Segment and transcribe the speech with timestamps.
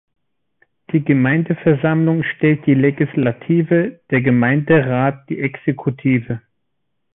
[0.91, 6.41] Die Gemeindeversammlung stellt die Legislative, der Gemeinderat die Exekutive.